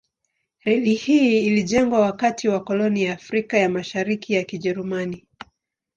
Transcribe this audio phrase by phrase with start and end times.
[0.59, 5.27] Reli hii ilijengwa wakati wa koloni ya Afrika ya Mashariki ya Kijerumani.